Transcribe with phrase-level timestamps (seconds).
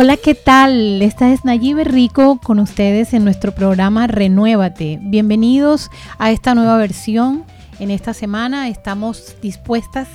[0.00, 1.02] Hola, ¿qué tal?
[1.02, 5.00] Esta es Nayibe Rico con ustedes en nuestro programa Renuévate.
[5.02, 7.44] Bienvenidos a esta nueva versión.
[7.80, 10.06] En esta semana estamos dispuestas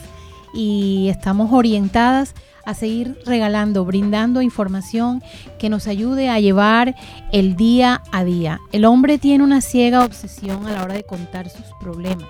[0.53, 2.33] y estamos orientadas
[2.63, 5.21] a seguir regalando, brindando información
[5.59, 6.95] que nos ayude a llevar
[7.33, 8.61] el día a día.
[8.71, 12.29] El hombre tiene una ciega obsesión a la hora de contar sus problemas,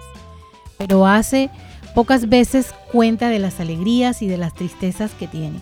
[0.79, 1.51] pero hace
[1.93, 5.60] pocas veces cuenta de las alegrías y de las tristezas que tiene.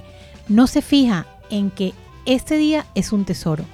[0.48, 1.94] No se fija en que
[2.26, 3.66] este día es un tesoro.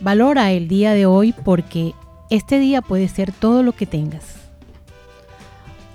[0.00, 1.94] Valora el día de hoy porque
[2.30, 4.42] este día puede ser todo lo que tengas.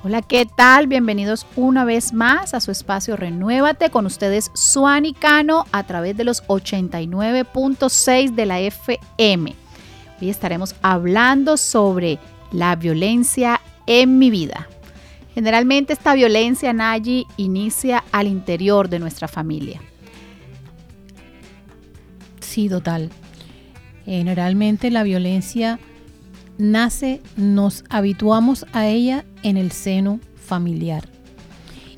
[0.03, 0.87] Hola, ¿qué tal?
[0.87, 6.23] Bienvenidos una vez más a su espacio Renuévate con ustedes Suani Cano a través de
[6.23, 9.55] los 89.6 de la FM.
[10.21, 12.19] Hoy estaremos hablando sobre
[12.51, 14.69] la violencia en mi vida.
[15.33, 19.81] Generalmente esta violencia, Nayi, inicia al interior de nuestra familia
[22.65, 23.09] total.
[24.05, 25.79] Generalmente la violencia
[26.57, 31.07] nace, nos habituamos a ella en el seno familiar.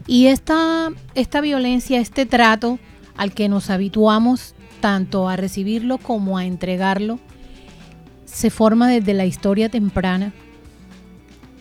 [0.07, 2.79] Y esta, esta violencia, este trato
[3.15, 7.19] al que nos habituamos tanto a recibirlo como a entregarlo,
[8.25, 10.33] se forma desde la historia temprana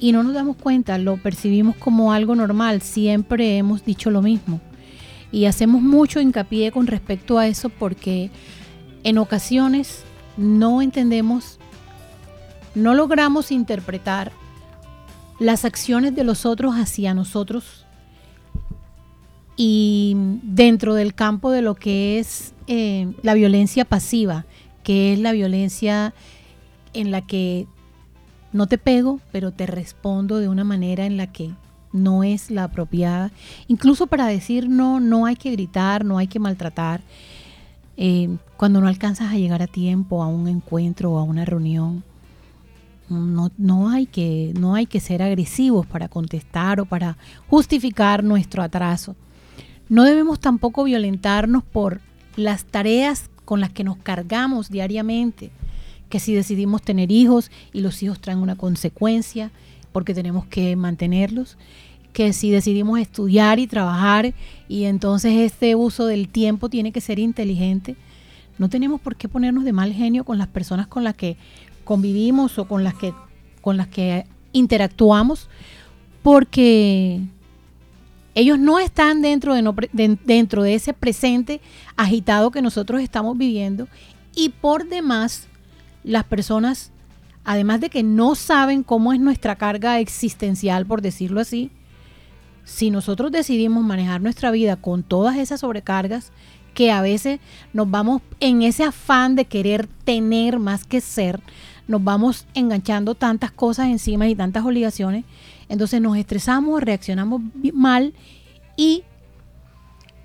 [0.00, 4.60] y no nos damos cuenta, lo percibimos como algo normal, siempre hemos dicho lo mismo.
[5.30, 8.30] Y hacemos mucho hincapié con respecto a eso porque
[9.04, 10.04] en ocasiones
[10.36, 11.58] no entendemos,
[12.74, 14.32] no logramos interpretar
[15.38, 17.84] las acciones de los otros hacia nosotros
[19.56, 24.46] y dentro del campo de lo que es eh, la violencia pasiva,
[24.84, 26.14] que es la violencia
[26.94, 27.66] en la que
[28.52, 31.50] no te pego, pero te respondo de una manera en la que
[31.92, 33.32] no es la apropiada.
[33.66, 37.00] Incluso para decir no, no hay que gritar, no hay que maltratar.
[38.00, 42.04] Eh, cuando no alcanzas a llegar a tiempo a un encuentro o a una reunión,
[43.08, 47.16] no, no, hay que, no hay que ser agresivos para contestar o para
[47.48, 49.16] justificar nuestro atraso.
[49.88, 52.00] No debemos tampoco violentarnos por
[52.36, 55.50] las tareas con las que nos cargamos diariamente,
[56.08, 59.50] que si decidimos tener hijos y los hijos traen una consecuencia
[59.90, 61.56] porque tenemos que mantenerlos,
[62.18, 64.34] que si decidimos estudiar y trabajar
[64.68, 67.94] y entonces este uso del tiempo tiene que ser inteligente,
[68.58, 71.36] no tenemos por qué ponernos de mal genio con las personas con las que
[71.84, 73.14] convivimos o con las que,
[73.60, 75.48] con las que interactuamos,
[76.24, 77.20] porque
[78.34, 81.60] ellos no están dentro de, dentro de ese presente
[81.96, 83.86] agitado que nosotros estamos viviendo
[84.34, 85.46] y por demás
[86.02, 86.90] las personas,
[87.44, 91.70] además de que no saben cómo es nuestra carga existencial, por decirlo así,
[92.68, 96.32] si nosotros decidimos manejar nuestra vida con todas esas sobrecargas,
[96.74, 97.40] que a veces
[97.72, 101.40] nos vamos en ese afán de querer tener más que ser,
[101.88, 105.24] nos vamos enganchando tantas cosas encima y tantas obligaciones,
[105.70, 107.40] entonces nos estresamos, reaccionamos
[107.72, 108.12] mal
[108.76, 109.02] y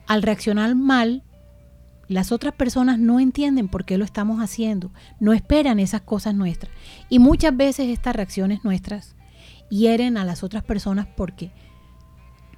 [0.06, 1.24] al reaccionar mal,
[2.10, 6.74] las otras personas no entienden por qué lo estamos haciendo, no esperan esas cosas nuestras.
[7.08, 9.16] Y muchas veces estas reacciones nuestras
[9.70, 11.52] hieren a las otras personas porque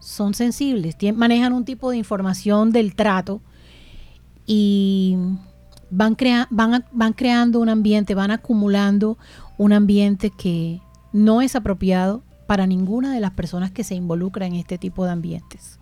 [0.06, 3.42] son sensibles, manejan un tipo de información del trato
[4.46, 5.18] y
[5.90, 6.16] van,
[6.52, 9.18] van, van creando un ambiente, van acumulando
[9.58, 10.80] un ambiente que
[11.12, 15.12] no es apropiado para ninguna de las personas que se involucran en este tipo de
[15.12, 15.80] ambientes.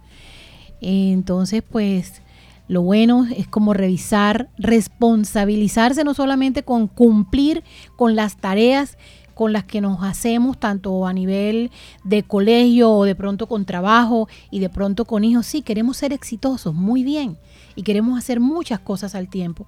[0.80, 2.22] Entonces, pues
[2.70, 7.62] lo bueno es como revisar, responsabilizarse no solamente con cumplir
[7.98, 8.98] con las tareas
[9.34, 11.72] con las que nos hacemos, tanto a nivel
[12.04, 15.46] de colegio o de pronto con trabajo y de pronto con hijos.
[15.46, 17.38] Sí, queremos ser exitosos, muy bien,
[17.76, 19.66] y queremos hacer muchas cosas al tiempo.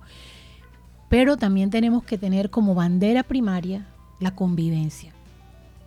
[1.10, 3.88] Pero también tenemos que tener como bandera primaria
[4.20, 5.14] la convivencia.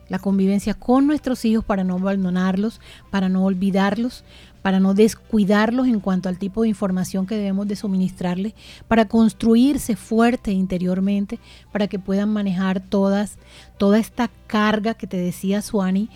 [0.09, 2.81] La convivencia con nuestros hijos para no abandonarlos,
[3.11, 4.25] para no olvidarlos,
[4.63, 8.55] para no descuidarlos en cuanto al tipo de información que debemos de suministrarles,
[8.87, 11.39] para construirse fuerte interiormente,
[11.73, 13.39] para que puedan manejar todas,
[13.77, 16.09] toda esta carga que te decía Suani,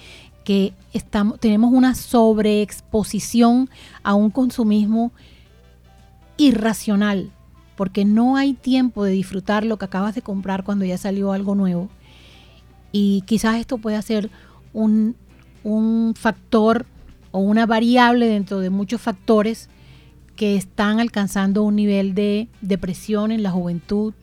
[0.44, 3.70] que estamos, tenemos una sobreexposición
[4.02, 5.12] a un consumismo
[6.36, 7.30] irracional,
[7.76, 11.54] porque no hay tiempo de disfrutar lo que acabas de comprar cuando ya salió algo
[11.54, 11.88] nuevo.
[12.90, 14.30] Y quizás esto pueda ser
[14.72, 15.16] un,
[15.64, 16.86] un factor
[17.32, 19.69] o una variable dentro de muchos factores
[20.37, 24.14] que están alcanzando un nivel de depresión en la juventud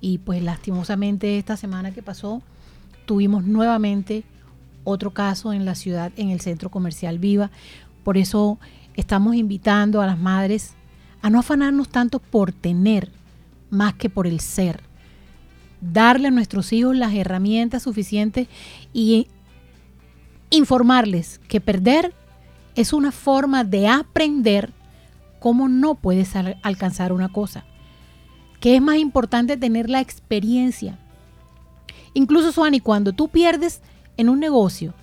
[0.00, 2.42] y pues lastimosamente esta semana que pasó
[3.06, 4.24] tuvimos nuevamente
[4.84, 7.50] otro caso en la ciudad, en el centro comercial Viva.
[8.02, 8.58] Por eso
[8.94, 10.74] estamos invitando a las madres
[11.22, 13.10] a no afanarnos tanto por tener
[13.70, 14.82] más que por el ser.
[15.80, 18.46] Darle a nuestros hijos las herramientas suficientes
[18.92, 19.28] y
[20.50, 22.14] informarles que perder
[22.74, 24.72] es una forma de aprender
[25.40, 27.64] cómo no puedes alcanzar una cosa.
[28.60, 30.98] Que es más importante tener la experiencia.
[32.14, 33.82] Incluso, Suani, cuando tú pierdes
[34.16, 34.94] en un negocio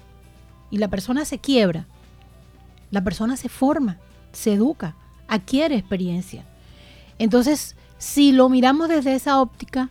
[0.70, 1.86] y la persona se quiebra,
[2.90, 3.98] la persona se forma,
[4.32, 4.96] se educa,
[5.28, 6.46] adquiere experiencia.
[7.20, 9.90] Entonces, si lo miramos desde esa óptica,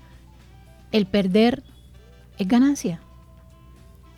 [0.91, 1.63] el perder
[2.39, 3.01] es ganancia.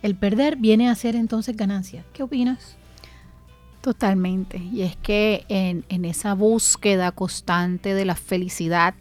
[0.01, 2.03] El perder viene a ser entonces ganancia.
[2.11, 2.75] ¿Qué opinas?
[3.83, 4.59] Totalmente.
[4.59, 8.93] Y es que en, en, esa búsqueda constante de la felicidad,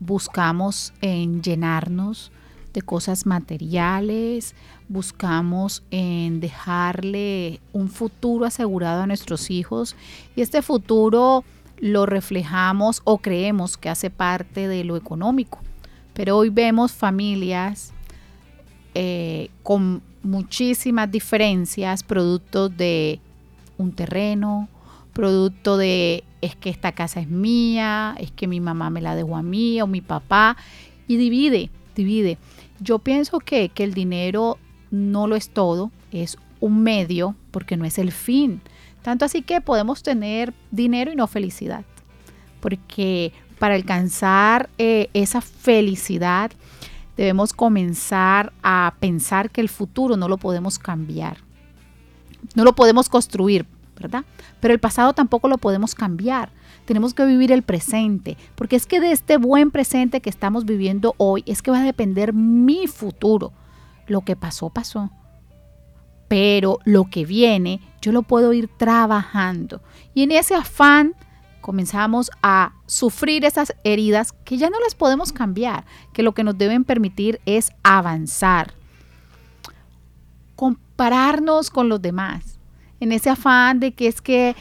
[0.00, 2.32] buscamos en llenarnos
[2.72, 4.56] de cosas materiales,
[4.88, 9.94] buscamos en dejarle un futuro asegurado a nuestros hijos
[10.34, 11.44] y este futuro
[11.78, 15.60] lo reflejamos o creemos que hace parte de lo económico.
[16.14, 17.92] Pero hoy vemos familias
[18.94, 23.20] eh, con muchísimas diferencias, producto de
[23.84, 24.68] un terreno,
[25.12, 29.36] producto de es que esta casa es mía, es que mi mamá me la dejó
[29.36, 30.56] a mí o mi papá,
[31.06, 32.38] y divide, divide.
[32.80, 34.58] Yo pienso que, que el dinero
[34.90, 38.60] no lo es todo, es un medio porque no es el fin.
[39.02, 41.84] Tanto así que podemos tener dinero y no felicidad.
[42.60, 46.50] Porque para alcanzar eh, esa felicidad
[47.16, 51.38] debemos comenzar a pensar que el futuro no lo podemos cambiar.
[52.54, 56.50] No lo podemos construir, Pero el pasado tampoco lo podemos cambiar.
[56.84, 61.14] Tenemos que vivir el presente, porque es que de este buen presente que estamos viviendo
[61.16, 63.52] hoy es que va a depender mi futuro.
[64.06, 65.10] Lo que pasó, pasó.
[66.28, 69.80] Pero lo que viene, yo lo puedo ir trabajando.
[70.14, 71.14] Y en ese afán
[71.60, 76.58] comenzamos a sufrir esas heridas que ya no las podemos cambiar, que lo que nos
[76.58, 78.74] deben permitir es avanzar.
[80.56, 82.58] Compararnos con los demás.
[83.00, 84.56] En ese afán de que es que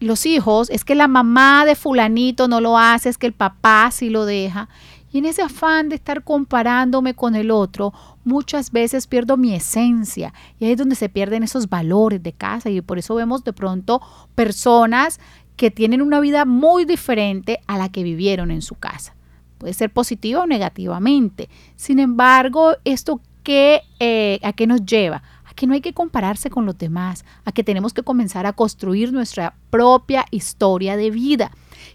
[0.00, 3.90] los hijos, es que la mamá de fulanito no lo hace, es que el papá
[3.90, 4.68] sí lo deja.
[5.12, 7.92] Y en ese afán de estar comparándome con el otro,
[8.24, 10.34] muchas veces pierdo mi esencia.
[10.58, 12.68] Y ahí es donde se pierden esos valores de casa.
[12.68, 14.02] Y por eso vemos de pronto
[14.34, 15.20] personas
[15.56, 19.14] que tienen una vida muy diferente a la que vivieron en su casa.
[19.58, 21.48] Puede ser positiva o negativamente.
[21.76, 25.22] Sin embargo, ¿esto qué, eh, a qué nos lleva?
[25.54, 29.12] Que no hay que compararse con los demás, a que tenemos que comenzar a construir
[29.12, 31.50] nuestra propia historia de vida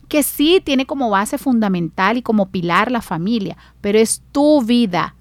[0.08, 5.16] que sí tiene como base fundamental y como pilar la familia, pero es tu vida.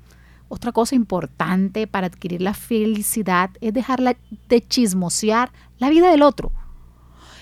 [0.48, 4.16] Otra cosa importante para adquirir la felicidad es dejarla
[4.48, 6.52] de chismosear la vida del otro.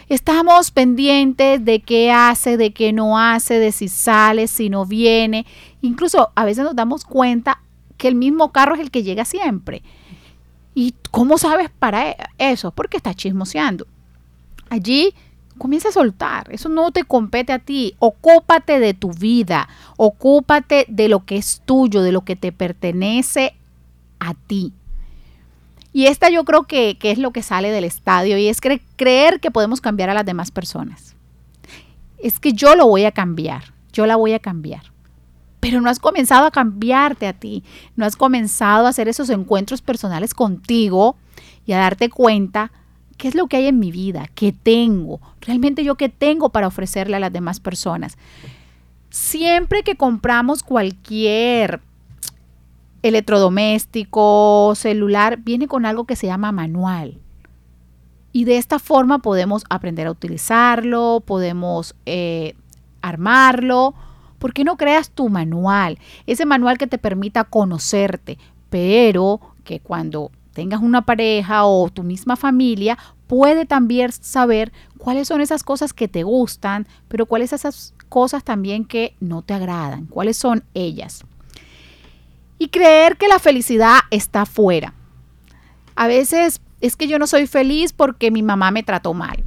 [0.09, 5.47] Estamos pendientes de qué hace, de qué no hace, de si sale, si no viene.
[5.83, 7.63] Incluso a veces nos damos cuenta
[7.97, 9.83] que el mismo carro es el que llega siempre.
[10.77, 12.71] ¿Y cómo sabes para e-, eso?
[12.71, 13.87] Porque está chismoseando.
[14.69, 15.15] Allí
[15.57, 16.53] comienza a soltar.
[16.53, 17.97] Eso no te compete a ti.
[17.99, 19.71] Ocúpate de tu vida.
[19.97, 23.57] Ocúpate de lo que es tuyo, de lo que te pertenece
[24.21, 24.75] a ti.
[25.95, 29.51] Y esta yo creo que, es lo que sale del estadio y es creer que
[29.51, 31.17] podemos cambiar a las demás personas.
[32.19, 34.93] Es que yo lo voy a cambiar, yo la voy a cambiar.
[35.67, 37.65] Pero no has comenzado a cambiarte a ti,
[37.97, 41.17] no has comenzado a hacer esos encuentros personales contigo
[41.67, 42.71] y a darte cuenta
[43.17, 44.29] ¿Qué es lo que hay en mi vida?
[44.35, 45.21] ¿Qué tengo?
[45.41, 48.17] Realmente yo qué tengo para ofrecerle a las demás personas.
[49.11, 51.81] Siempre que compramos cualquier
[53.03, 57.19] electrodoméstico, celular, viene con algo que se llama manual.
[58.33, 62.55] Y de esta forma podemos aprender a utilizarlo, podemos eh,
[63.01, 63.95] armarlo.
[64.47, 65.99] ¿Por qué no creas tu manual?
[66.25, 68.39] Ese manual que te permita conocerte,
[68.71, 75.41] pero que cuando tengas una pareja o tu misma familia, puede también saber cuáles son
[75.41, 80.07] esas cosas que te gustan, pero cuáles son esas cosas también que no te agradan,
[80.07, 81.25] cuáles son ellas.
[82.57, 84.95] Y creer que la felicidad está fuera.
[85.97, 89.43] A veces es que yo no soy feliz porque mi mamá me trató mal.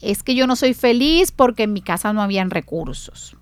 [0.00, 3.36] Es que yo no soy feliz porque en mi casa no habían recursos.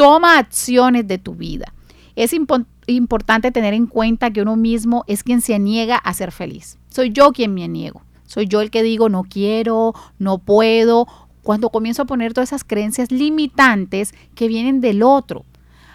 [0.00, 1.74] Toma acciones de tu vida.
[2.16, 6.78] Es importante tener en cuenta que uno mismo es quien se niega a ser feliz.
[6.88, 8.00] Soy yo quien me niego.
[8.24, 11.06] Soy yo el que digo no quiero, no puedo.
[11.42, 15.44] Cuando comienzo a poner todas esas creencias limitantes que vienen del otro.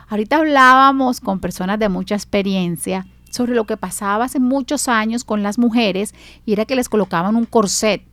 [0.07, 5.41] Ahorita hablábamos con personas de mucha experiencia sobre lo que pasaba hace muchos años con
[5.41, 6.13] las mujeres
[6.45, 8.03] y era que les colocaban un corset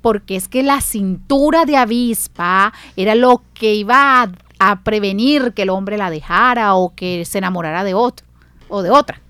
[0.00, 4.32] porque es que la cintura de avispa era lo que iba a,
[4.70, 8.26] a prevenir que el hombre la dejara o que se enamorara de otro
[8.68, 9.20] o de otra.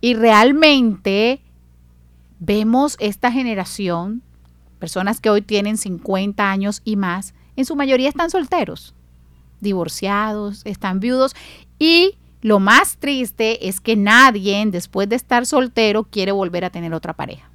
[0.00, 1.40] Y realmente
[2.40, 4.22] vemos esta generación,
[4.80, 8.94] personas que hoy tienen 50 años y más, en su mayoría están solteros,
[9.60, 11.34] divorciados, están viudos
[11.78, 16.92] y lo más triste es que nadie después de estar soltero quiere volver a tener
[16.92, 17.48] otra pareja.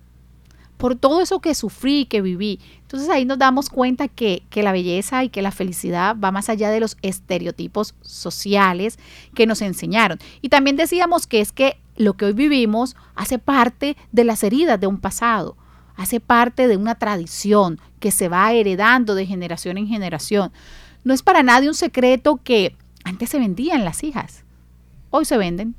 [0.81, 2.59] Por todo eso que sufrí, que viví.
[2.81, 6.49] Entonces ahí nos damos cuenta que, que la belleza y que la felicidad va más
[6.49, 8.97] allá de los estereotipos sociales
[9.35, 10.17] que nos enseñaron.
[10.41, 14.79] Y también decíamos que es que lo que hoy vivimos hace parte de las heridas
[14.79, 15.55] de un pasado,
[15.97, 20.51] hace parte de una tradición que se va heredando de generación en generación.
[21.03, 24.45] No es para nadie un secreto que antes se vendían las hijas,
[25.11, 25.75] hoy se venden.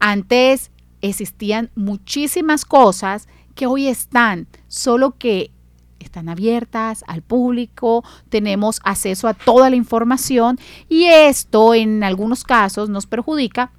[0.00, 3.26] Antes existían muchísimas cosas
[3.56, 5.50] que hoy están, solo que
[5.98, 10.58] están abiertas al público, tenemos acceso a toda la información
[10.88, 13.72] y esto en algunos casos nos perjudica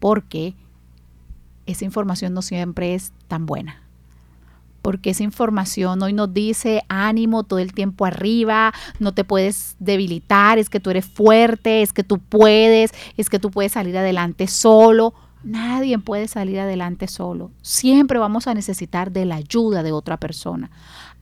[0.00, 0.54] porque
[1.66, 3.82] esa información no siempre es tan buena.
[4.82, 10.58] Porque esa información hoy nos dice ánimo todo el tiempo arriba, no te puedes debilitar,
[10.58, 14.46] es que tú eres fuerte, es que tú puedes, es que tú puedes salir adelante
[14.46, 15.14] solo.
[15.42, 17.50] Nadie puede salir adelante solo.
[17.62, 20.70] Siempre vamos a necesitar de la ayuda de otra persona.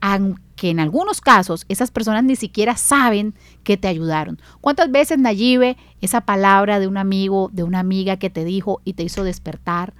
[0.01, 3.33] Aunque en algunos casos esas personas ni siquiera saben
[3.63, 4.39] que te ayudaron.
[4.59, 8.93] ¿Cuántas veces, Nayibe, esa palabra de un amigo, de una amiga que te dijo y
[8.93, 9.93] te hizo despertar?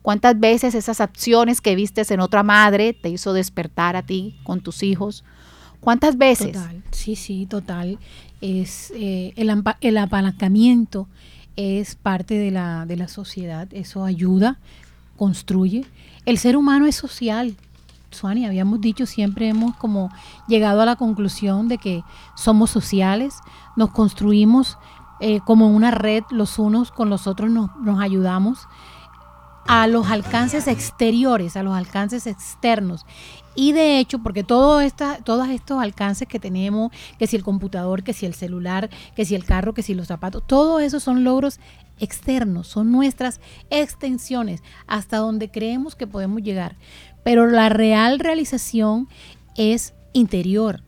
[0.00, 4.60] ¿Cuántas veces esas acciones que vistes en otra madre te hizo despertar a ti con
[4.60, 5.24] tus hijos?
[5.80, 6.52] ¿Cuántas veces?
[6.52, 7.98] Total, sí, sí, total.
[8.40, 11.08] Es eh, el, el apalancamiento
[11.56, 14.58] es parte de la, de la sociedad, eso ayuda,
[15.16, 15.86] construye.
[16.24, 17.56] El ser humano es social.
[18.10, 20.10] Suani, habíamos dicho, siempre hemos como
[20.48, 22.02] llegado a la conclusión de que
[22.34, 23.34] somos sociales,
[23.74, 24.78] nos construimos
[25.20, 28.68] eh, como una red, los unos con los otros nos, nos ayudamos
[29.66, 33.04] a los alcances exteriores, a los alcances externos.
[33.56, 38.02] Y de hecho, porque todo esta, todos estos alcances que tenemos, que si el computador,
[38.02, 41.24] que si el celular, que si el carro, que si los zapatos, todo eso son
[41.24, 41.58] logros
[41.98, 46.76] externos, son nuestras extensiones hasta donde creemos que podemos llegar.
[47.24, 49.08] Pero la real realización
[49.56, 50.82] es interior.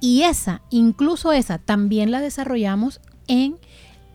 [0.00, 3.56] Y esa, incluso esa, también la desarrollamos en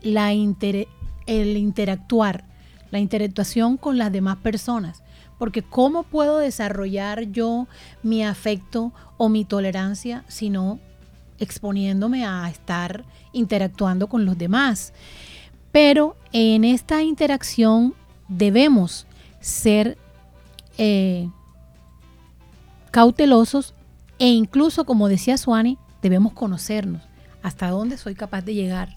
[0.02, 2.44] la el interactuar,
[2.92, 5.04] la interactuación con las demás personas.
[5.38, 7.67] Porque ¿cómo puedo desarrollar yo
[8.03, 10.79] mi afecto o mi tolerancia si no
[11.39, 14.94] exponiéndome a estar interactuando con los demás?
[15.72, 17.94] Pero en esta interacción
[18.27, 19.06] debemos
[19.39, 19.98] ser
[20.77, 21.29] eh,
[22.91, 23.74] cautelosos
[24.20, 27.03] e incluso, como decía Suani, debemos conocernos
[27.44, 28.96] hasta dónde soy capaz de llegar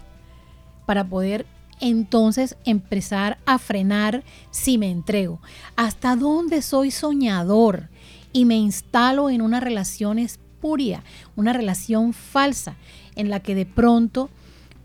[0.86, 1.46] para poder
[1.80, 5.40] entonces empezar a frenar si me entrego.
[5.76, 7.88] ¿Hasta dónde soy soñador
[8.32, 11.02] y me instalo en una relación espuria,
[11.36, 12.76] una relación falsa
[13.16, 14.30] en la que de pronto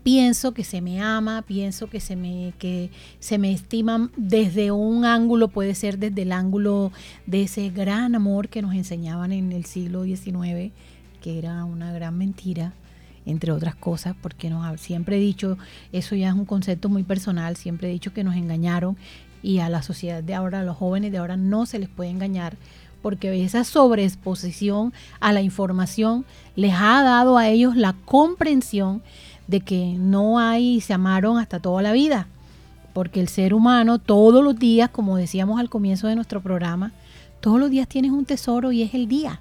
[0.02, 5.04] pienso que se me ama, pienso que se me, que se me estima desde un
[5.04, 6.92] ángulo, puede ser desde el ángulo
[7.26, 10.72] de ese gran amor que nos enseñaban en el siglo XIX,
[11.20, 12.72] que era una gran mentira
[13.26, 15.58] entre otras cosas, porque nos, siempre he dicho,
[15.92, 18.96] eso ya es un concepto muy personal, siempre he dicho que nos engañaron
[19.42, 22.10] y a la sociedad de ahora, a los jóvenes de ahora no se les puede
[22.10, 22.56] engañar,
[23.02, 29.02] porque esa sobreexposición a la información les ha dado a ellos la comprensión
[29.46, 32.28] de que no hay, se amaron hasta toda la vida,
[32.92, 36.92] porque el ser humano todos los días, como decíamos al comienzo de nuestro programa,
[37.40, 39.40] todos los días tienes un tesoro y es el día.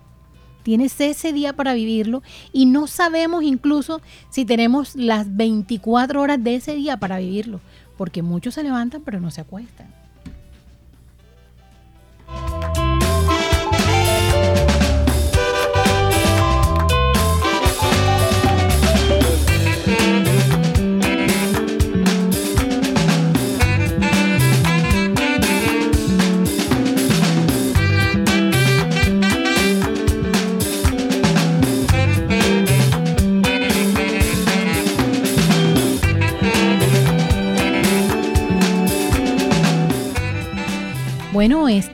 [0.65, 6.55] Tienes ese día para vivirlo y no sabemos incluso si tenemos las 24 horas de
[6.55, 7.61] ese día para vivirlo,
[7.99, 9.93] porque muchos se levantan pero no se acuestan.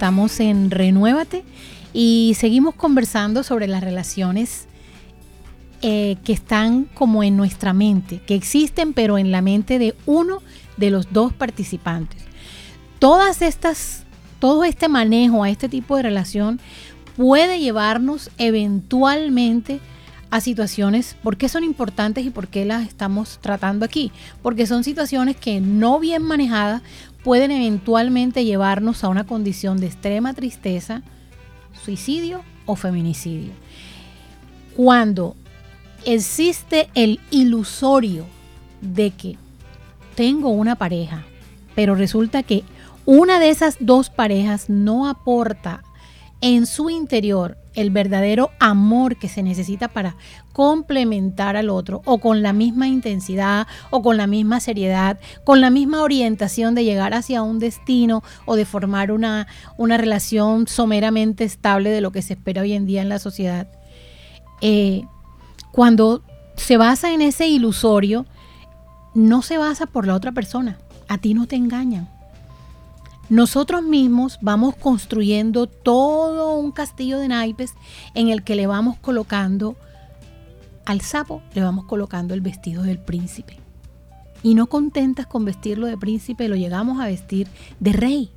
[0.01, 1.43] Estamos en Renuévate
[1.93, 4.65] y seguimos conversando sobre las relaciones
[5.83, 10.41] eh, que están como en nuestra mente, que existen pero en la mente de uno
[10.77, 12.19] de los dos participantes.
[12.97, 14.01] Todas estas,
[14.39, 16.59] todo este manejo a este tipo de relación
[17.15, 19.81] puede llevarnos eventualmente
[20.31, 24.13] a situaciones, ¿por qué son importantes y por qué las estamos tratando aquí?
[24.41, 26.81] Porque son situaciones que no bien manejadas
[27.23, 31.03] pueden eventualmente llevarnos a una condición de extrema tristeza,
[31.83, 33.51] suicidio o feminicidio.
[34.75, 35.35] Cuando
[36.05, 38.25] existe el ilusorio
[38.81, 39.37] de que
[40.15, 41.23] tengo una pareja,
[41.75, 42.63] pero resulta que
[43.05, 45.83] una de esas dos parejas no aporta
[46.41, 50.17] en su interior el verdadero amor que se necesita para
[50.51, 55.69] complementar al otro o con la misma intensidad o con la misma seriedad, con la
[55.69, 61.91] misma orientación de llegar hacia un destino o de formar una, una relación someramente estable
[61.91, 63.67] de lo que se espera hoy en día en la sociedad.
[64.59, 65.03] Eh,
[65.71, 66.23] cuando
[66.55, 68.25] se basa en ese ilusorio,
[69.13, 70.77] no se basa por la otra persona.
[71.07, 72.09] A ti no te engañan
[73.31, 77.75] nosotros mismos vamos construyendo todo un castillo de naipes
[78.13, 79.77] en el que le vamos colocando
[80.83, 83.57] al sapo, le vamos colocando el vestido del príncipe.
[84.43, 87.47] Y no contentas con vestirlo de príncipe, lo llegamos a vestir
[87.79, 88.31] de rey.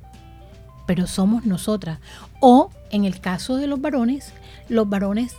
[0.87, 1.99] Pero somos nosotras.
[2.39, 4.31] O en el caso de los varones,
[4.69, 5.35] los varones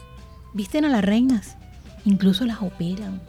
[0.52, 1.56] visten a las reinas,
[2.04, 3.22] incluso las operan,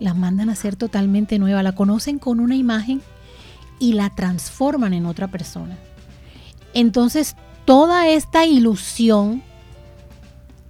[0.00, 3.00] las mandan a ser totalmente nueva, la conocen con una imagen
[3.80, 5.76] y la transforman en otra persona.
[6.72, 7.34] Entonces,
[7.64, 9.42] toda esta ilusión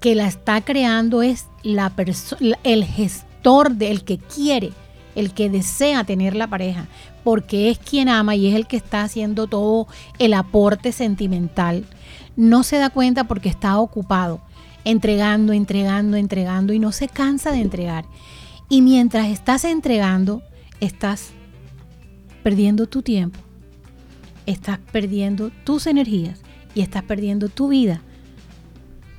[0.01, 1.93] que la está creando es la
[2.65, 4.73] el gestor del que quiere,
[5.15, 6.87] el que desea tener la pareja,
[7.23, 9.87] porque es quien ama y es el que está haciendo todo
[10.19, 11.85] el aporte sentimental.
[12.37, 14.41] No se da cuenta porque está ocupado,
[14.85, 18.07] entregando, entregando, entregando y no se cansa de entregar.
[18.71, 20.43] Y mientras estás entregando,
[20.81, 21.33] estás
[22.43, 23.39] perdiendo tu tiempo,
[24.47, 26.41] estás perdiendo tus energías
[26.75, 28.03] y estás perdiendo tu vida.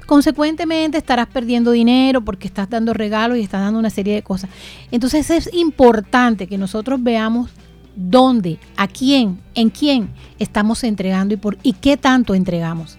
[0.06, 4.50] Consecuentemente estarás perdiendo dinero porque estás dando regalos y estás dando una serie de cosas.
[4.92, 7.50] Entonces es importante que nosotros veamos
[7.96, 12.98] dónde, a quién, en quién estamos entregando y por y qué tanto entregamos.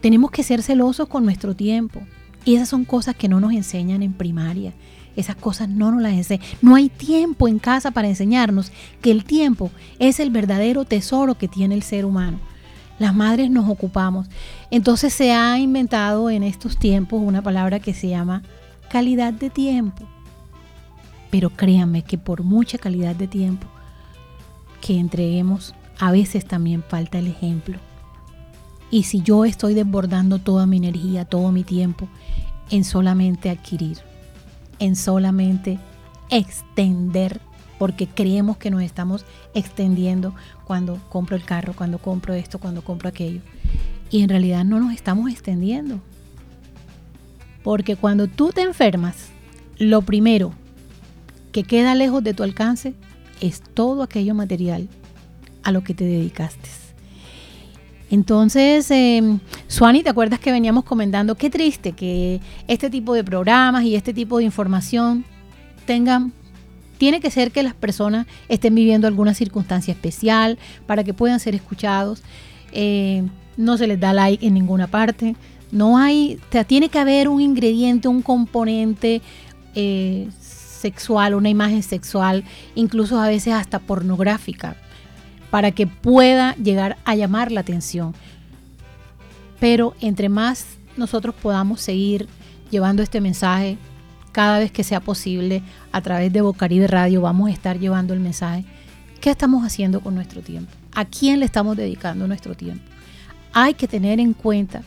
[0.00, 2.02] Tenemos que ser celosos con nuestro tiempo.
[2.44, 4.72] Y esas son cosas que no nos enseñan en primaria.
[5.16, 6.46] Esas cosas no nos las enseñan.
[6.62, 11.48] No hay tiempo en casa para enseñarnos que el tiempo es el verdadero tesoro que
[11.48, 12.38] tiene el ser humano.
[12.98, 14.28] Las madres nos ocupamos.
[14.70, 18.42] Entonces se ha inventado en estos tiempos una palabra que se llama
[18.90, 20.04] calidad de tiempo.
[21.30, 23.66] Pero créanme que por mucha calidad de tiempo
[24.80, 27.78] que entreguemos, a veces también falta el ejemplo.
[28.90, 32.08] Y si yo estoy desbordando toda mi energía, todo mi tiempo
[32.70, 33.98] en solamente adquirir
[34.82, 35.78] en solamente
[36.28, 37.40] extender,
[37.78, 40.34] porque creemos que nos estamos extendiendo
[40.66, 43.40] cuando compro el carro, cuando compro esto, cuando compro aquello.
[44.10, 46.00] Y en realidad no nos estamos extendiendo.
[47.62, 49.28] Porque cuando tú te enfermas,
[49.78, 50.52] lo primero
[51.52, 52.94] que queda lejos de tu alcance
[53.40, 54.88] es todo aquello material
[55.62, 56.68] a lo que te dedicaste.
[58.10, 59.38] Entonces, eh,
[59.72, 64.12] Suani, ¿te acuerdas que veníamos comentando qué triste que este tipo de programas y este
[64.12, 65.24] tipo de información
[65.86, 66.34] tengan
[66.98, 71.54] tiene que ser que las personas estén viviendo alguna circunstancia especial para que puedan ser
[71.54, 72.22] escuchados.
[72.72, 73.24] Eh,
[73.56, 75.36] no se les da like en ninguna parte.
[75.70, 79.22] No hay, tiene que haber un ingrediente, un componente
[79.74, 84.76] eh, sexual, una imagen sexual, incluso a veces hasta pornográfica,
[85.50, 88.14] para que pueda llegar a llamar la atención.
[89.62, 92.26] Pero entre más nosotros podamos seguir
[92.72, 93.78] llevando este mensaje,
[94.32, 98.18] cada vez que sea posible, a través de Bocaribe Radio, vamos a estar llevando el
[98.18, 98.64] mensaje.
[99.20, 100.72] ¿Qué estamos haciendo con nuestro tiempo?
[100.92, 102.82] ¿A quién le estamos dedicando nuestro tiempo?
[103.52, 104.82] Hay que tener en cuenta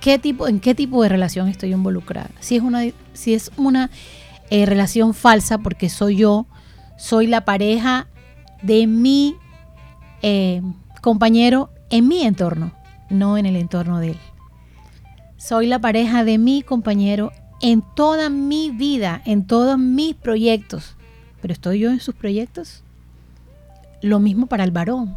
[0.00, 2.32] qué tipo, en qué tipo de relación estoy involucrada.
[2.40, 3.88] Si es una, si es una
[4.50, 6.48] eh, relación falsa, porque soy yo,
[6.98, 8.08] soy la pareja
[8.62, 9.36] de mi
[10.22, 10.60] eh,
[11.02, 12.72] compañero en mi entorno,
[13.10, 14.18] no en el entorno de él.
[15.36, 20.96] Soy la pareja de mi compañero en toda mi vida, en todos mis proyectos.
[21.40, 22.82] Pero estoy yo en sus proyectos.
[24.02, 25.16] Lo mismo para el varón.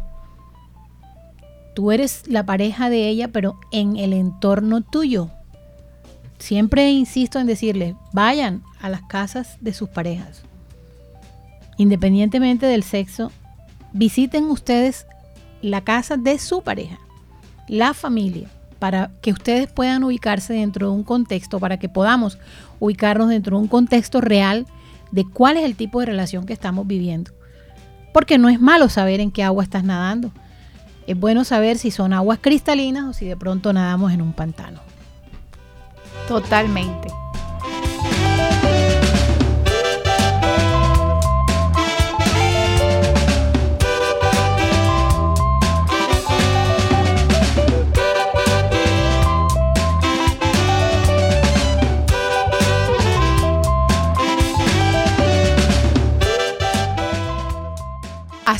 [1.74, 5.30] Tú eres la pareja de ella, pero en el entorno tuyo.
[6.38, 10.42] Siempre insisto en decirles, vayan a las casas de sus parejas.
[11.78, 13.30] Independientemente del sexo
[13.92, 15.06] visiten ustedes
[15.62, 16.98] la casa de su pareja,
[17.72, 22.38] la familia, para que ustedes puedan ubicarse dentro de un contexto, para que podamos
[22.80, 24.66] ubicarnos dentro de un contexto real
[25.10, 27.32] de cuál es el tipo de relación que estamos viviendo.
[28.12, 30.32] Porque no es malo saber en qué agua estás nadando.
[31.06, 34.80] es bueno saber si son aguas cristalinas o si de pronto nadamos en un pantano.
[36.28, 37.21] Totalmente.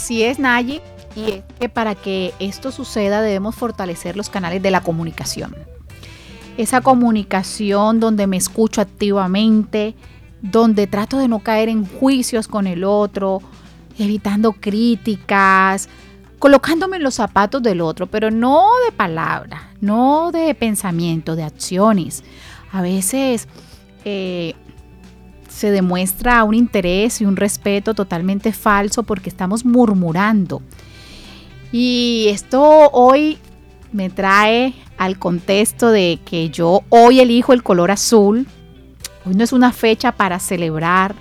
[0.02, 0.80] Así es, Nayi.
[1.14, 5.54] Y es que para que esto suceda debemos fortalecer los canales de la comunicación.
[6.56, 9.94] Esa comunicación donde me escucho activamente,
[10.40, 13.42] donde trato de no caer en juicios con el otro,
[13.96, 15.88] evitando críticas,
[16.40, 22.24] colocándome en los zapatos del otro, pero no de palabra, no de pensamiento, de acciones.
[22.72, 23.46] A veces
[24.04, 24.56] eh,
[25.62, 30.60] se demuestra un interés y un respeto totalmente falso porque estamos murmurando.
[31.70, 33.38] Y esto hoy
[33.92, 38.48] me trae al contexto de que yo hoy elijo el color azul.
[39.24, 41.14] Hoy no es una fecha para celebrar,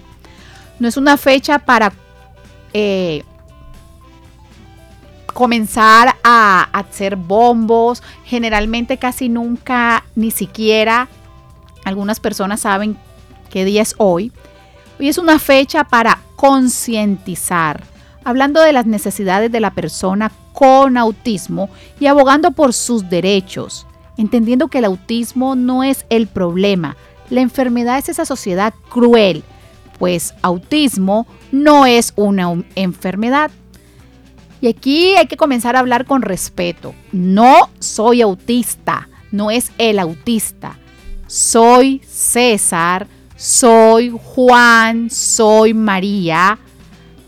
[0.79, 1.93] no es una fecha para
[2.73, 3.23] eh,
[5.31, 8.01] comenzar a hacer bombos.
[8.25, 11.09] Generalmente casi nunca, ni siquiera
[11.85, 12.97] algunas personas saben
[13.51, 14.31] qué día es hoy.
[14.99, 17.83] Hoy es una fecha para concientizar,
[18.23, 23.85] hablando de las necesidades de la persona con autismo y abogando por sus derechos,
[24.17, 26.97] entendiendo que el autismo no es el problema,
[27.29, 29.43] la enfermedad es esa sociedad cruel,
[29.97, 33.51] pues autismo no es una enfermedad.
[34.59, 36.93] Y aquí hay que comenzar a hablar con respeto.
[37.11, 40.77] No soy autista, no es el autista.
[41.25, 43.07] Soy César,
[43.41, 46.59] soy Juan, soy María,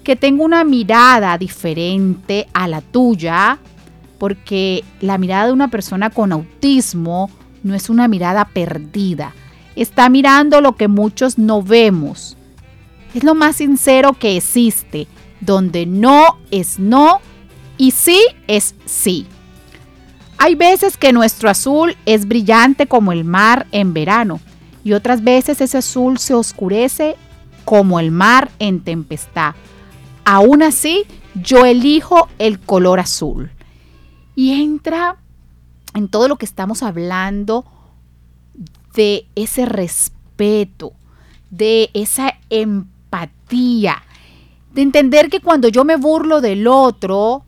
[0.03, 3.57] que tengo una mirada diferente a la tuya,
[4.19, 7.31] porque la mirada de una persona con autismo
[7.63, 9.33] no es una mirada perdida.
[9.75, 12.37] Está mirando lo que muchos no vemos.
[13.15, 15.07] Es lo más sincero que existe,
[15.41, 17.21] donde no es no
[17.79, 19.25] y sí es sí.
[20.37, 24.39] Hay veces que nuestro azul es brillante como el mar en verano
[24.83, 27.15] y otras veces ese azul se oscurece
[27.65, 29.55] como el mar en tempestad.
[30.25, 33.51] Aún así, yo elijo el color azul.
[34.35, 35.17] Y entra
[35.93, 37.65] en todo lo que estamos hablando
[38.95, 40.93] de ese respeto,
[41.49, 44.03] de esa empatía,
[44.73, 47.45] de entender que cuando yo me burlo del otro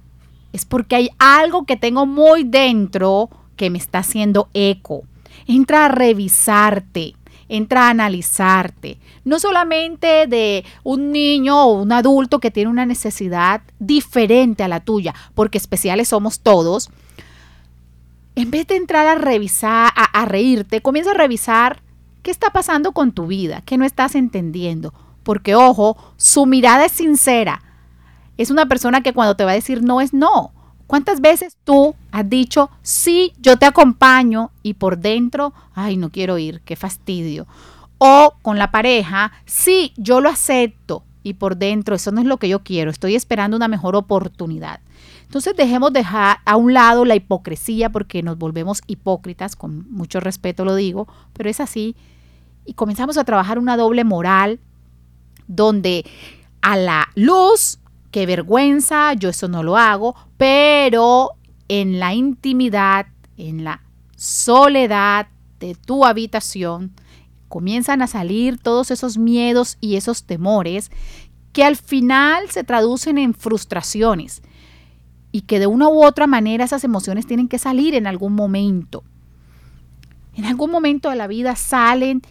[0.54, 5.04] es porque hay algo que tengo muy dentro que me está haciendo eco.
[5.48, 7.16] Entra a revisarte,
[7.48, 13.62] entra a analizarte, no solamente de un niño o un adulto que tiene una necesidad
[13.80, 16.90] diferente a la tuya, porque especiales somos todos.
[18.36, 21.82] En vez de entrar a revisar, a, reírte, comienza a revisar
[22.22, 24.94] qué está pasando con tu vida, qué no estás entendiendo.
[25.24, 27.62] Porque, ojo, su mirada es sincera.
[28.38, 30.55] Es una persona que cuando te va a decir no es no.
[30.88, 36.38] ¿Cuántas veces tú has dicho, sí, yo te acompaño y por dentro, ay, no quiero
[36.38, 37.48] ir, qué fastidio?
[37.98, 42.38] O con la pareja, sí, yo lo acepto y por dentro, eso no es lo
[42.38, 44.80] que yo quiero, estoy esperando una mejor oportunidad.
[45.24, 50.66] Entonces dejemos dejar a un lado la hipocresía porque nos volvemos hipócritas, con mucho respeto
[50.66, 51.96] lo digo, pero es así.
[52.64, 54.60] Y comenzamos a trabajar una doble moral
[55.48, 56.06] donde
[56.62, 57.80] a la luz
[58.16, 61.32] qué vergüenza, yo eso no lo hago, pero
[61.68, 63.84] en la intimidad, en la
[64.16, 65.28] soledad
[65.60, 66.94] de tu habitación,
[67.50, 70.92] comienzan a salir todos esos miedos y esos temores
[71.52, 74.42] que al final se traducen en frustraciones
[75.34, 79.04] y que de una u otra manera esas emociones tienen que salir en algún momento.
[80.36, 82.22] En algún momento de la vida salen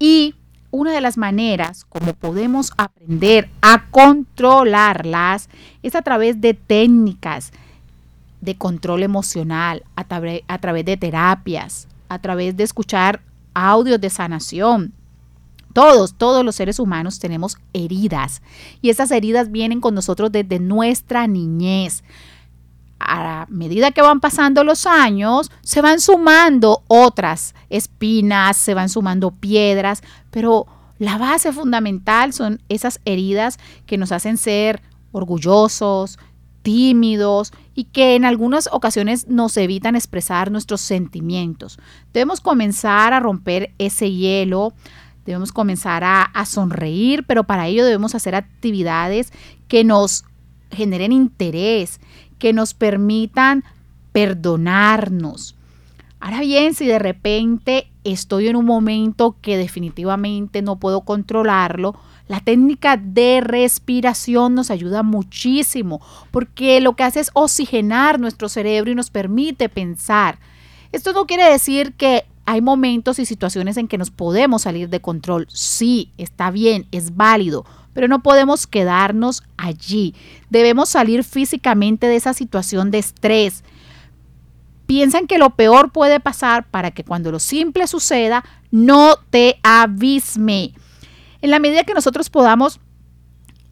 [0.00, 0.34] y
[0.74, 5.48] una de las maneras como podemos aprender a controlarlas
[5.84, 7.52] es a través de técnicas
[8.40, 10.04] de control emocional, a,
[10.48, 13.22] a través de terapias, a través de escuchar
[13.54, 14.92] audios de sanación.
[15.72, 18.42] Todos, todos los seres humanos tenemos heridas
[18.82, 22.02] y esas heridas vienen con nosotros desde nuestra niñez
[23.04, 29.30] a medida que van pasando los años, se van sumando otras espinas, se van sumando
[29.30, 30.66] piedras, pero
[30.98, 34.80] la base fundamental son esas heridas que nos hacen ser
[35.12, 36.18] orgullosos,
[36.62, 41.78] tímidos y que en algunas ocasiones nos evitan expresar nuestros sentimientos.
[42.12, 44.72] Debemos comenzar a romper ese hielo,
[45.26, 49.32] debemos comenzar a, a sonreír, pero para ello debemos hacer actividades
[49.68, 50.24] que nos
[50.70, 52.00] generen interés,
[52.38, 53.64] que nos permitan
[54.12, 55.56] perdonarnos.
[56.20, 61.96] Ahora bien, si de repente estoy en un momento que definitivamente no puedo controlarlo,
[62.28, 68.90] la técnica de respiración nos ayuda muchísimo porque lo que hace es oxigenar nuestro cerebro
[68.90, 70.38] y nos permite pensar.
[70.92, 75.00] Esto no quiere decir que hay momentos y situaciones en que nos podemos salir de
[75.00, 75.46] control.
[75.50, 80.14] Sí, está bien, es válido, pero no podemos quedarnos allí.
[80.50, 83.64] Debemos salir físicamente de esa situación de estrés.
[84.86, 90.74] Piensan que lo peor puede pasar para que cuando lo simple suceda, no te abisme.
[91.40, 92.80] En la medida que nosotros podamos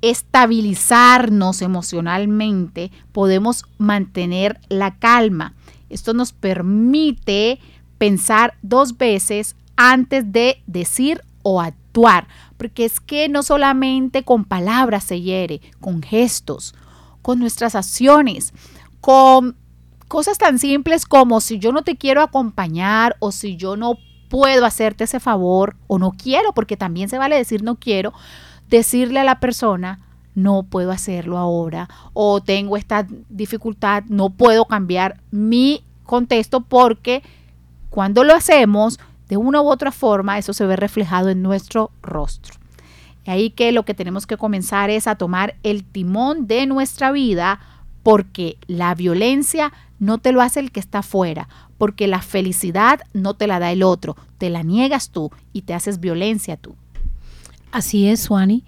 [0.00, 5.54] estabilizarnos emocionalmente, podemos mantener la calma.
[5.90, 7.61] Esto nos permite
[7.98, 12.26] pensar dos veces antes de decir o actuar,
[12.62, 16.77] porque es que no solamente con palabras se hiere, con gestos,
[17.20, 18.55] con nuestras acciones,
[19.01, 19.57] con
[20.07, 23.94] cosas tan simples como si yo no te quiero acompañar o si yo no
[24.29, 28.12] puedo hacerte ese favor o no quiero, porque también se vale decir no quiero,
[28.68, 29.98] decirle a la persona,
[30.37, 37.25] no puedo hacerlo ahora o tengo esta dificultad, no puedo cambiar mi contexto porque
[37.90, 42.54] cuando lo hacemos, de una u otra forma, eso se ve reflejado en nuestro rostro.
[43.24, 47.12] Y ahí que lo que tenemos que comenzar es a tomar el timón de nuestra
[47.12, 47.61] vida
[48.02, 53.35] porque la violencia no te lo hace el que está afuera, porque la felicidad no
[53.35, 56.74] te la da el otro, te la niegas tú y te haces violencia tú.
[57.70, 58.64] Así es, Suani.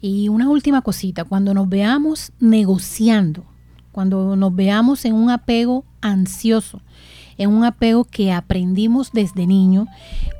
[0.00, 3.44] Y una última cosita, cuando nos veamos negociando,
[3.92, 6.80] cuando nos veamos en un apego ansioso,
[7.40, 9.86] en un apego que aprendimos desde niño,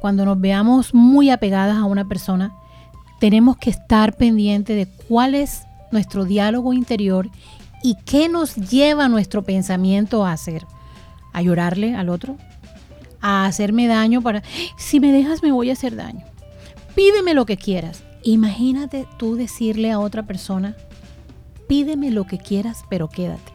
[0.01, 2.55] cuando nos veamos muy apegadas a una persona,
[3.19, 7.29] tenemos que estar pendientes de cuál es nuestro diálogo interior
[7.83, 10.67] y qué nos lleva nuestro pensamiento a hacer
[11.33, 12.37] a llorarle al otro,
[13.21, 14.43] a hacerme daño para,
[14.77, 16.25] si me dejas me voy a hacer daño.
[16.95, 18.03] Pídeme lo que quieras.
[18.23, 20.77] Imagínate tú decirle a otra persona,
[21.69, 23.53] pídeme lo que quieras, pero quédate.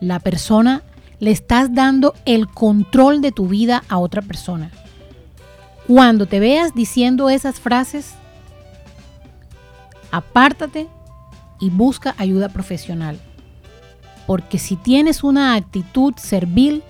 [0.00, 0.82] La persona
[1.20, 4.70] le estás dando el control de tu vida a otra persona.
[5.86, 8.14] Cuando te veas diciendo esas frases,
[10.10, 10.88] apártate
[11.60, 13.18] y busca ayuda profesional.
[14.26, 16.82] Porque si tienes una actitud servil,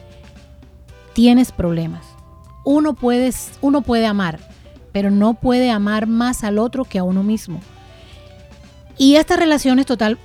[1.12, 2.04] tienes problemas.
[2.64, 2.96] Uno,
[3.60, 4.38] uno puede amar,
[4.92, 7.60] pero no puede amar más al otro que a uno mismo.
[8.96, 10.18] Y estas relaciones total,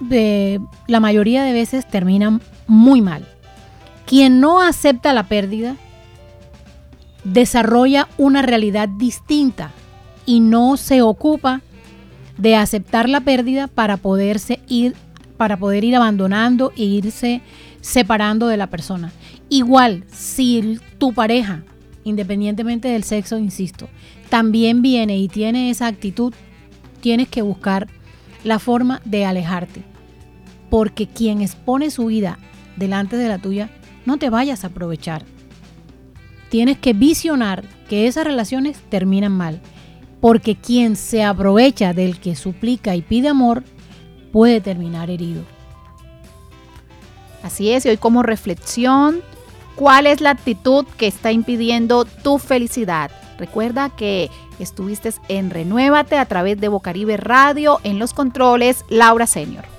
[0.88, 3.27] la mayoría de veces terminan muy mal.
[4.09, 5.75] Quien no acepta la pérdida
[7.23, 9.71] desarrolla una realidad distinta
[10.25, 11.61] y no se ocupa
[12.35, 14.95] de aceptar la pérdida para poderse ir
[15.37, 17.41] para poder ir abandonando e irse
[17.81, 19.11] separando de la persona.
[19.47, 21.61] Igual, si tu pareja,
[22.03, 23.89] independientemente del sexo, insisto,
[24.29, 26.33] también viene y tiene esa actitud,
[26.99, 27.87] tienes que buscar
[28.43, 29.83] la forma de alejarte.
[30.71, 32.39] Porque quien expone su vida
[32.75, 33.69] delante de la tuya,
[34.05, 35.23] no te vayas a aprovechar.
[36.49, 39.62] Tienes que visionar que esas relaciones terminan mal.
[40.21, 43.63] Porque quien se aprovecha del que suplica y pide amor,
[44.33, 45.43] puede terminar herido.
[47.41, 49.21] Así es, y hoy como reflexión,
[49.75, 53.12] ¿cuál es la actitud que está impidiendo tu felicidad?
[53.38, 59.78] Recuerda que estuviste en Renuévate a través de Bocaribe Radio en los controles, Laura Senior.